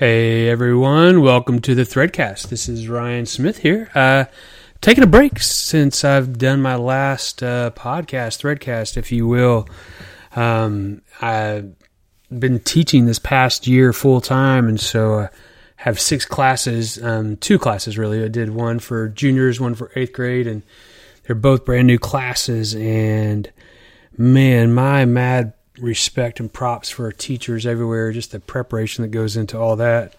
[0.00, 2.48] Hey everyone, welcome to the Threadcast.
[2.48, 3.90] This is Ryan Smith here.
[3.94, 4.24] Uh,
[4.80, 9.68] taking a break since I've done my last uh, podcast, Threadcast, if you will.
[10.34, 11.74] Um, I've
[12.30, 15.28] been teaching this past year full time, and so I
[15.76, 18.24] have six classes, um, two classes really.
[18.24, 20.62] I did one for juniors, one for eighth grade, and
[21.24, 22.74] they're both brand new classes.
[22.74, 23.52] And
[24.16, 29.58] man, my mad respect and props for teachers everywhere, just the preparation that goes into
[29.58, 30.14] all that.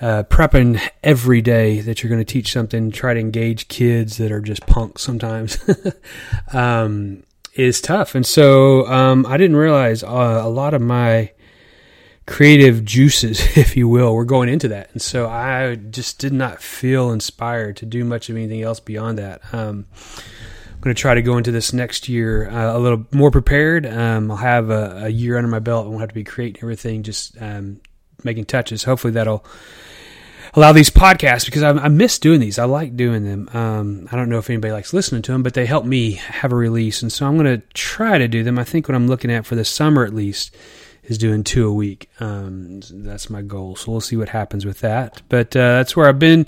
[0.00, 4.30] Uh, prepping every day that you're going to teach something, try to engage kids that
[4.30, 5.58] are just punks sometimes,
[6.52, 8.14] um, is tough.
[8.14, 11.32] And so um, I didn't realize uh, a lot of my
[12.28, 14.90] creative juices, if you will, were going into that.
[14.92, 19.18] And so I just did not feel inspired to do much of anything else beyond
[19.18, 19.42] that.
[19.52, 19.86] Um,
[20.88, 23.84] going to try to go into this next year uh, a little more prepared.
[23.84, 25.84] Um, I'll have a, a, year under my belt.
[25.84, 27.82] I won't have to be creating everything, just um,
[28.24, 28.84] making touches.
[28.84, 29.44] Hopefully that'll
[30.54, 32.58] allow these podcasts because I, I miss doing these.
[32.58, 33.50] I like doing them.
[33.52, 36.52] Um, I don't know if anybody likes listening to them, but they help me have
[36.52, 37.02] a release.
[37.02, 38.58] And so I'm going to try to do them.
[38.58, 40.56] I think what I'm looking at for the summer at least
[41.08, 42.10] is doing two a week.
[42.20, 43.74] Um, that's my goal.
[43.76, 45.22] So we'll see what happens with that.
[45.28, 46.46] But uh, that's where I've been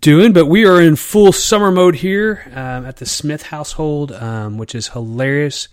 [0.00, 0.32] doing.
[0.32, 4.74] But we are in full summer mode here um, at the Smith household, um, which
[4.74, 5.68] is hilarious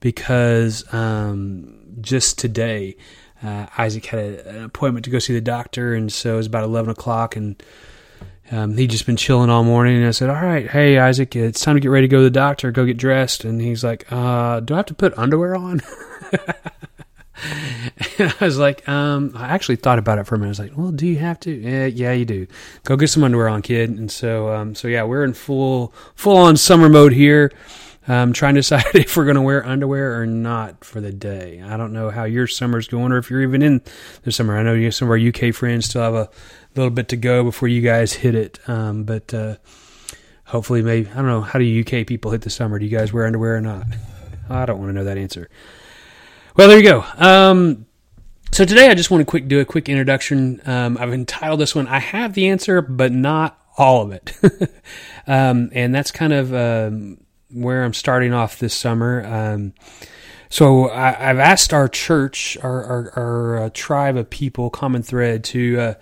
[0.00, 2.96] because um, just today
[3.42, 6.46] uh, Isaac had a, an appointment to go see the doctor, and so it was
[6.46, 7.60] about eleven o'clock, and
[8.50, 9.96] um, he'd just been chilling all morning.
[9.96, 12.24] And I said, "All right, hey Isaac, it's time to get ready to go to
[12.24, 12.70] the doctor.
[12.70, 15.82] Go get dressed." And he's like, uh, "Do I have to put underwear on?"
[18.18, 20.48] and I was like, um, I actually thought about it for a minute.
[20.48, 21.50] I was like, well, do you have to?
[21.50, 22.46] Yeah, yeah, you do.
[22.84, 23.90] Go get some underwear on, kid.
[23.90, 27.52] And so, um, so yeah, we're in full, full on summer mode here.
[28.08, 31.60] Um, trying to decide if we're going to wear underwear or not for the day.
[31.60, 33.82] I don't know how your summer's going or if you're even in
[34.22, 34.56] the summer.
[34.56, 36.30] I know you some of our UK friends still have a
[36.76, 38.60] little bit to go before you guys hit it.
[38.68, 39.56] Um, but, uh,
[40.44, 42.78] hopefully maybe, I don't know, how do UK people hit the summer?
[42.78, 43.86] Do you guys wear underwear or not?
[44.48, 45.48] I don't want to know that answer.
[46.56, 47.04] Well, there you go.
[47.18, 47.84] Um,
[48.50, 50.62] so today I just want to quick do a quick introduction.
[50.64, 54.32] Um, I've entitled this one "I have the answer, but not all of it,"
[55.26, 57.18] um, and that's kind of um,
[57.52, 59.22] where I'm starting off this summer.
[59.26, 59.74] Um,
[60.48, 65.44] so I, have asked our church, our our, our uh, tribe of people, common thread,
[65.44, 65.94] to uh,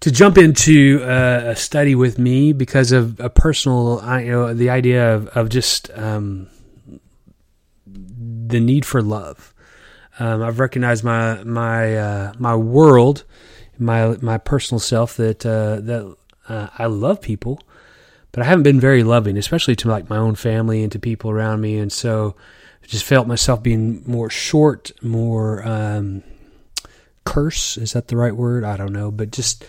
[0.00, 4.70] to jump into uh, a study with me because of a personal, you know, the
[4.70, 6.48] idea of of just um,
[7.86, 9.47] the need for love.
[10.18, 13.24] Um, I've recognized my my uh, my world,
[13.78, 16.16] my my personal self that uh, that
[16.48, 17.60] uh, I love people,
[18.32, 21.30] but I haven't been very loving, especially to like my own family and to people
[21.30, 22.34] around me, and so
[22.82, 26.22] I just felt myself being more short, more um,
[27.24, 27.76] curse.
[27.76, 28.64] Is that the right word?
[28.64, 29.64] I don't know, but just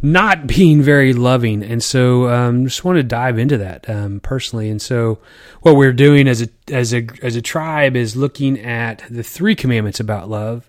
[0.00, 1.62] not being very loving.
[1.62, 4.70] And so, um, just want to dive into that um, personally.
[4.70, 5.18] And so,
[5.62, 9.54] what we're doing as a as a as a tribe is looking at the three
[9.54, 10.68] commandments about love.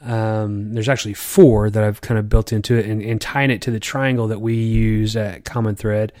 [0.00, 3.62] Um, there's actually four that I've kind of built into it and, and tying it
[3.62, 6.12] to the triangle that we use at Common Thread.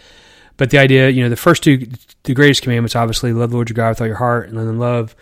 [0.56, 1.88] But the idea, you know, the first two,
[2.22, 4.78] the greatest commandments, obviously, love the Lord your God with all your heart, and then
[4.78, 5.16] love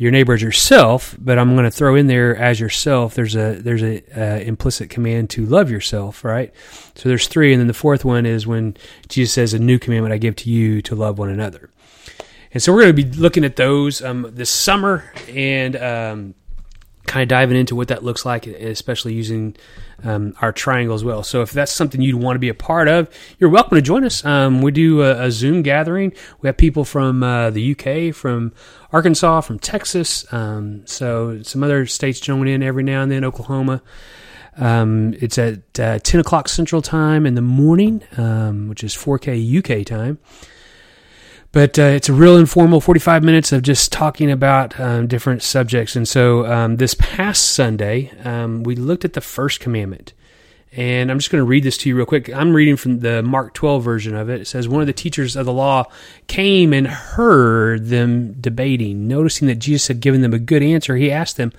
[0.00, 3.14] your neighbor as yourself, but I'm going to throw in there as yourself.
[3.14, 6.54] There's a there's a uh, implicit command to love yourself, right?
[6.94, 8.78] So there's three, and then the fourth one is when
[9.08, 11.68] Jesus says, "A new commandment I give to you to love one another."
[12.54, 16.34] And so we're going to be looking at those um, this summer and um,
[17.06, 19.56] kind of diving into what that looks like, especially using
[20.04, 21.22] um, our triangle as well.
[21.22, 24.04] So if that's something you'd want to be a part of, you're welcome to join
[24.04, 24.24] us.
[24.24, 26.12] Um, we do a, a, Zoom gathering.
[26.40, 28.52] We have people from uh, the UK, from
[28.92, 33.24] Arkansas, from Texas, um, so some other states joining in every now and then.
[33.24, 33.82] Oklahoma.
[34.56, 39.80] Um, it's at uh, 10 o'clock Central Time in the morning, um, which is 4K
[39.80, 40.18] UK time.
[41.52, 45.96] But uh, it's a real informal 45 minutes of just talking about um, different subjects.
[45.96, 50.12] And so um, this past Sunday, um, we looked at the first commandment.
[50.72, 52.32] And I'm just going to read this to you real quick.
[52.32, 54.40] I'm reading from the Mark 12 version of it.
[54.40, 55.90] It says, One of the teachers of the law
[56.28, 59.08] came and heard them debating.
[59.08, 61.52] Noticing that Jesus had given them a good answer, he asked them,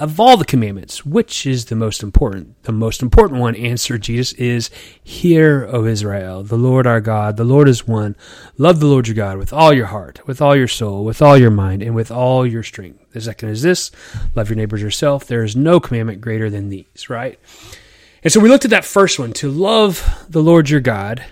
[0.00, 2.62] of all the commandments, which is the most important?
[2.62, 4.70] The most important one, answered Jesus, is
[5.04, 8.16] Hear, O Israel, the Lord our God, the Lord is one.
[8.56, 11.36] Love the Lord your God with all your heart, with all your soul, with all
[11.36, 13.04] your mind, and with all your strength.
[13.12, 13.90] The second is this
[14.34, 15.26] love your neighbors yourself.
[15.26, 17.38] There is no commandment greater than these, right?
[18.24, 21.24] And so we looked at that first one to love the Lord your God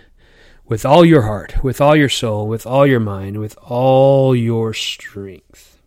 [0.66, 4.74] with all your heart, with all your soul, with all your mind, with all your
[4.74, 5.77] strength.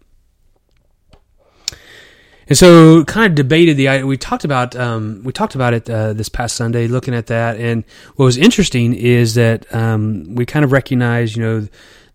[2.51, 6.11] And so, kind of debated the we talked about um, we talked about it uh,
[6.11, 7.55] this past Sunday, looking at that.
[7.55, 7.85] And
[8.17, 11.67] what was interesting is that um, we kind of recognize, you know,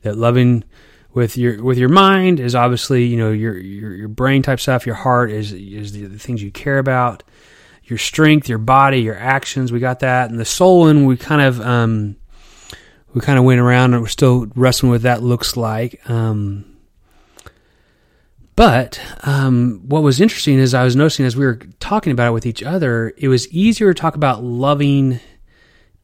[0.03, 0.63] that loving
[1.15, 4.85] with your with your mind is obviously you know your your, your brain type stuff.
[4.85, 7.23] Your heart is is the, the things you care about.
[7.85, 9.73] Your strength, your body, your actions.
[9.73, 10.89] We got that, and the soul.
[10.89, 12.17] And we kind of um,
[13.15, 15.99] we kind of went around and we're still wrestling with that looks like.
[16.11, 16.76] Um,
[18.57, 22.33] but um, what was interesting is I was noticing as we were talking about it
[22.33, 25.21] with each other, it was easier to talk about loving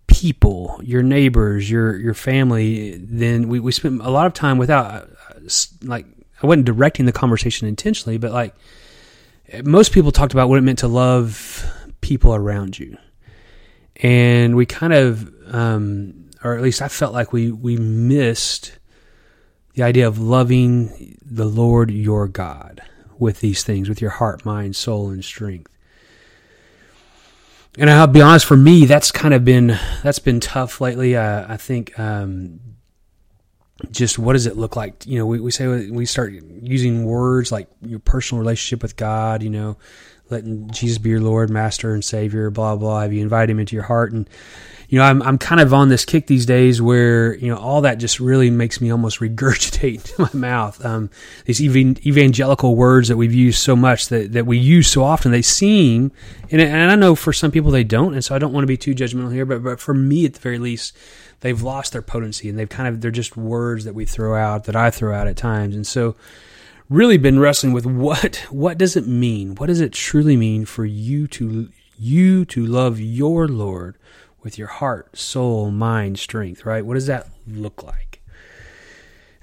[0.06, 2.96] people, your neighbors, your your family.
[2.98, 4.86] Than we we spent a lot of time without
[5.30, 5.48] uh,
[5.82, 6.06] like
[6.42, 8.54] I wasn't directing the conversation intentionally, but like
[9.64, 11.64] most people talked about what it meant to love
[12.02, 12.98] people around you,
[13.96, 18.78] and we kind of, um, or at least I felt like we we missed
[19.74, 22.82] the idea of loving the Lord your God
[23.18, 25.70] with these things, with your heart, mind, soul, and strength.
[27.78, 31.16] And I'll be honest, for me, that's kind of been that's been tough lately.
[31.16, 32.60] Uh, I think um,
[33.90, 35.06] just what does it look like?
[35.06, 39.42] You know, we, we say we start using words like your personal relationship with God.
[39.42, 39.78] You know,
[40.32, 42.50] letting Jesus be your Lord, Master, and Savior.
[42.50, 43.02] Blah blah.
[43.02, 44.12] Have you invite Him into your heart?
[44.12, 44.28] And
[44.92, 47.80] you know, I'm I'm kind of on this kick these days where you know all
[47.80, 50.84] that just really makes me almost regurgitate in my mouth.
[50.84, 51.08] Um,
[51.46, 55.40] these evangelical words that we've used so much that, that we use so often, they
[55.40, 56.12] seem,
[56.50, 58.68] and, and I know for some people they don't, and so I don't want to
[58.68, 60.94] be too judgmental here, but but for me at the very least,
[61.40, 64.64] they've lost their potency and they've kind of they're just words that we throw out
[64.64, 66.16] that I throw out at times, and so
[66.88, 69.54] really been wrestling with what what does it mean?
[69.54, 73.96] What does it truly mean for you to you to love your Lord?
[74.42, 76.84] with your heart, soul, mind, strength, right?
[76.84, 78.20] What does that look like?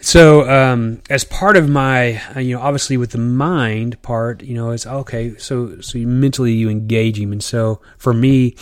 [0.02, 4.54] So, um, as part of my, uh, you know, obviously with the mind part, you
[4.54, 5.36] know, it's okay.
[5.38, 8.56] So, so you mentally you engage him, and so for me,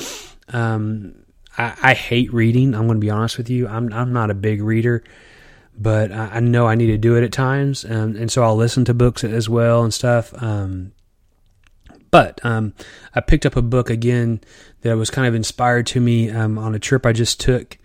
[0.49, 1.13] um,
[1.57, 2.73] I, I, hate reading.
[2.73, 3.67] I'm going to be honest with you.
[3.67, 5.03] I'm I'm not a big reader,
[5.77, 8.85] but I, know I need to do it at times, um, and so I'll listen
[8.85, 10.33] to books as well and stuff.
[10.41, 10.91] Um,
[12.09, 12.73] but um,
[13.13, 14.41] I picked up a book again
[14.81, 17.77] that was kind of inspired to me um, on a trip I just took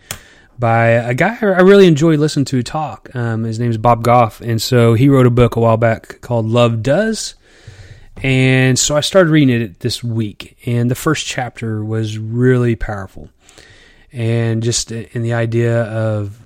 [0.59, 3.15] by a guy I really enjoy listening to talk.
[3.15, 6.21] Um, his name is Bob Goff, and so he wrote a book a while back
[6.21, 7.35] called Love Does.
[8.23, 13.31] And so I started reading it this week, and the first chapter was really powerful.
[14.13, 16.39] And just in the idea of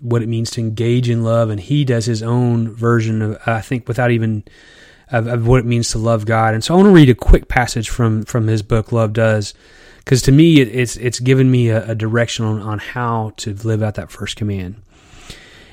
[0.00, 3.60] what it means to engage in love, and he does his own version of, I
[3.60, 4.44] think, without even
[5.10, 6.54] of, of what it means to love God.
[6.54, 9.54] And so I want to read a quick passage from from his book, Love Does,
[9.98, 13.54] because to me it, it's it's given me a, a direction on, on how to
[13.54, 14.80] live out that first command.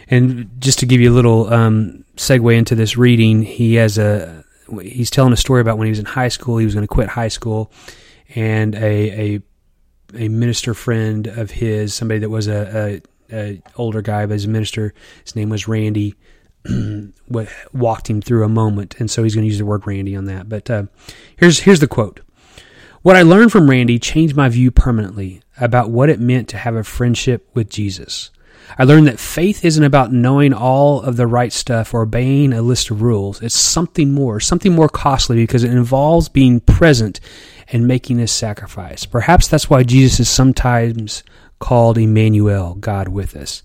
[0.10, 4.44] And just to give you a little um, segue into this reading, he has a
[4.82, 6.58] he's telling a story about when he was in high school.
[6.58, 7.72] He was going to quit high school,
[8.36, 9.42] and a a
[10.16, 13.02] a minister friend of his, somebody that was a, a,
[13.32, 14.94] a older guy, but a minister,
[15.24, 16.16] his name was Randy.
[17.74, 20.26] walked him through a moment, and so he's going to use the word Randy on
[20.26, 20.50] that.
[20.50, 20.84] But uh,
[21.38, 22.20] here's here's the quote:
[23.04, 26.76] "What I learned from Randy changed my view permanently about what it meant to have
[26.76, 28.32] a friendship with Jesus.
[28.78, 32.62] I learned that faith isn't about knowing all of the right stuff or obeying a
[32.62, 33.42] list of rules.
[33.42, 37.20] It's something more, something more costly because it involves being present
[37.70, 39.06] and making a sacrifice.
[39.06, 41.24] Perhaps that's why Jesus is sometimes
[41.60, 43.64] called Emmanuel, God with us.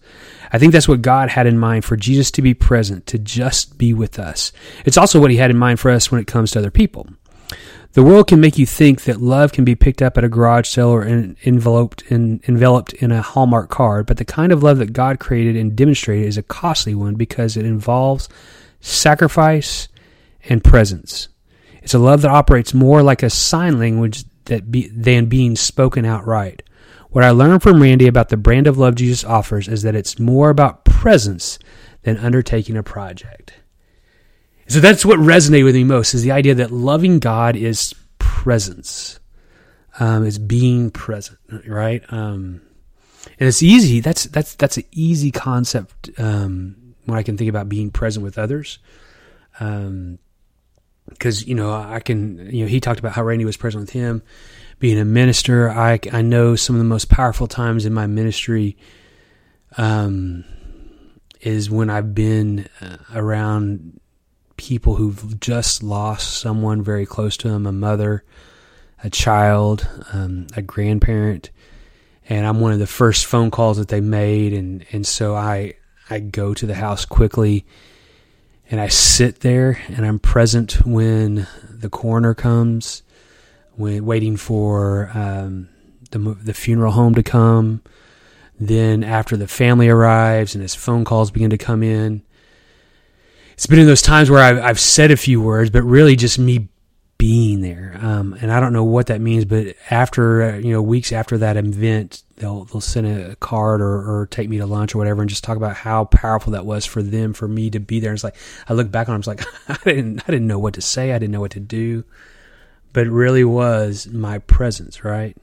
[0.52, 3.78] I think that's what God had in mind for Jesus to be present, to just
[3.78, 4.52] be with us.
[4.84, 7.08] It's also what he had in mind for us when it comes to other people.
[7.94, 10.66] The world can make you think that love can be picked up at a garage
[10.66, 14.94] sale or enveloped in, enveloped in a Hallmark card, but the kind of love that
[14.94, 18.30] God created and demonstrated is a costly one because it involves
[18.80, 19.88] sacrifice
[20.48, 21.28] and presence.
[21.82, 26.04] It's a love that operates more like a sign language that be, than being spoken
[26.06, 26.62] outright.
[27.12, 30.18] What I learned from Randy about the brand of love Jesus offers is that it's
[30.18, 31.58] more about presence
[32.02, 33.52] than undertaking a project.
[34.66, 39.20] So that's what resonated with me most is the idea that loving God is presence.
[40.00, 42.02] Um, is being present, right?
[42.08, 42.62] Um,
[43.38, 44.00] and it's easy.
[44.00, 48.38] That's that's that's an easy concept um, when I can think about being present with
[48.38, 48.78] others.
[49.60, 50.18] Um,
[51.22, 53.90] because you know I can you know he talked about how Randy was present with
[53.90, 54.22] him,
[54.80, 58.76] being a minister, I, I know some of the most powerful times in my ministry
[59.76, 60.44] um,
[61.40, 64.00] is when I've been uh, around
[64.56, 68.24] people who've just lost someone very close to them a mother,
[69.04, 71.50] a child, um, a grandparent.
[72.28, 74.52] And I'm one of the first phone calls that they made.
[74.52, 75.74] And, and so I,
[76.10, 77.64] I go to the house quickly
[78.72, 83.02] and I sit there and I'm present when the coroner comes,
[83.74, 85.68] when waiting for um,
[86.10, 87.82] the the funeral home to come.
[88.58, 92.22] Then after the family arrives and his phone calls begin to come in,
[93.52, 96.38] it's been in those times where I've, I've said a few words, but really just
[96.38, 96.68] me
[97.22, 97.96] being there.
[98.02, 101.38] Um, and I don't know what that means, but after uh, you know weeks after
[101.38, 105.22] that event, they'll they'll send a card or, or take me to lunch or whatever,
[105.22, 108.10] and just talk about how powerful that was for them, for me to be there.
[108.10, 108.34] And it's like
[108.68, 110.80] I look back on, it, I was like I didn't I didn't know what to
[110.80, 112.02] say, I didn't know what to do,
[112.92, 115.36] but it really was my presence, right?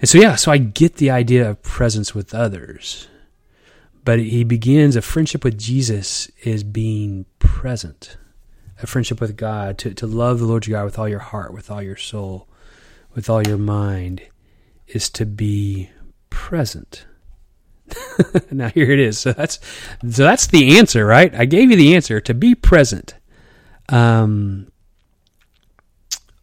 [0.00, 3.06] And so yeah, so I get the idea of presence with others.
[4.02, 8.16] But he begins a friendship with Jesus is being present
[8.82, 11.52] a friendship with God, to, to love the Lord your God with all your heart,
[11.52, 12.48] with all your soul,
[13.14, 14.22] with all your mind,
[14.88, 15.90] is to be
[16.30, 17.06] present.
[18.50, 19.18] now here it is.
[19.18, 19.58] So that's
[20.00, 21.34] so that's the answer, right?
[21.34, 23.14] I gave you the answer to be present.
[23.88, 24.69] Um,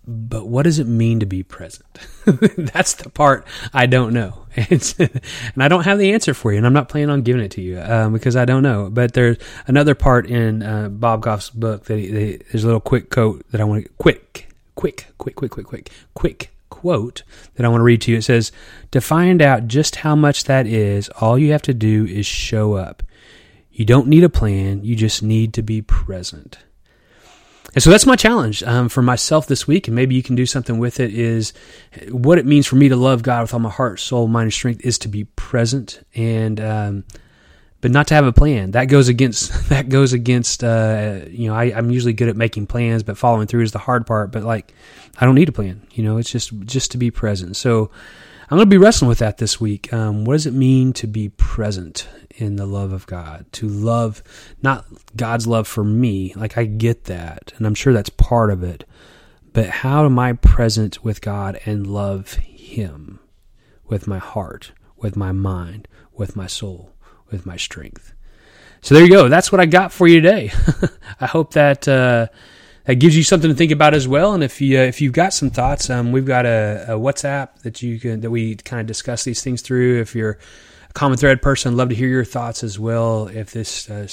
[0.07, 1.85] but what does it mean to be present?
[2.25, 5.21] That's the part I don't know, and,
[5.57, 7.61] I don't have the answer for you, and I'm not planning on giving it to
[7.61, 8.89] you um, because I don't know.
[8.89, 9.37] But there's
[9.67, 13.45] another part in uh, Bob Goff's book that he, they, there's a little quick quote
[13.51, 17.23] that I want to quick, quick, quick, quick, quick, quick, quick quote
[17.55, 18.17] that I want to read to you.
[18.17, 18.53] It says,
[18.91, 22.75] "To find out just how much that is, all you have to do is show
[22.75, 23.03] up.
[23.71, 26.59] You don't need a plan; you just need to be present."
[27.77, 30.47] And so that's my challenge um, for myself this week, and maybe you can do
[30.47, 31.13] something with it.
[31.13, 31.53] Is
[32.09, 34.53] what it means for me to love God with all my heart, soul, mind, and
[34.53, 37.03] strength is to be present, and um,
[37.79, 38.71] but not to have a plan.
[38.71, 40.63] That goes against that goes against.
[40.63, 43.77] Uh, you know, I, I'm usually good at making plans, but following through is the
[43.77, 44.31] hard part.
[44.31, 44.73] But like,
[45.19, 45.85] I don't need a plan.
[45.91, 47.57] You know, it's just just to be present.
[47.57, 47.91] So
[48.49, 49.91] I'm going to be wrestling with that this week.
[49.91, 53.45] Um, what does it mean to be present in the love of God?
[53.53, 54.23] To love,
[54.61, 54.85] not
[55.17, 58.85] God's love for me, like I get that, and I'm sure that's part of it,
[59.51, 63.19] but how am I present with God and love Him
[63.85, 66.93] with my heart, with my mind, with my soul,
[67.29, 68.13] with my strength?
[68.79, 69.27] So there you go.
[69.27, 70.53] That's what I got for you today.
[71.19, 71.85] I hope that.
[71.85, 72.27] Uh,
[72.87, 74.33] that gives you something to think about as well.
[74.33, 77.59] And if you uh, if you've got some thoughts, um, we've got a, a, WhatsApp
[77.59, 79.99] that you can that we kind of discuss these things through.
[79.99, 80.39] If you're
[80.89, 83.27] a common thread person, love to hear your thoughts as well.
[83.27, 84.07] If this uh,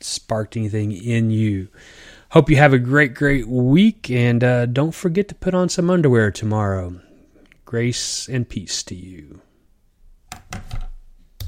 [0.00, 1.68] sparked anything in you.
[2.30, 5.88] Hope you have a great, great week, and uh, don't forget to put on some
[5.88, 7.00] underwear tomorrow.
[7.64, 9.40] Grace and peace to you.